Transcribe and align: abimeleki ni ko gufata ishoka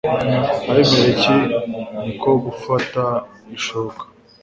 abimeleki 0.69 1.35
ni 2.03 2.13
ko 2.21 2.29
gufata 2.45 3.03
ishoka 3.57 4.03